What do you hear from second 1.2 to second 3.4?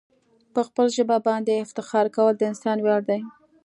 باندي افتخار کول د انسان ویاړ دی.